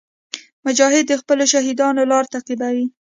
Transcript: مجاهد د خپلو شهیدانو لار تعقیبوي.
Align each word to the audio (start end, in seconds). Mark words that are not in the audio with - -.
مجاهد 0.65 1.03
د 1.07 1.13
خپلو 1.21 1.43
شهیدانو 1.53 2.03
لار 2.11 2.25
تعقیبوي. 2.33 2.85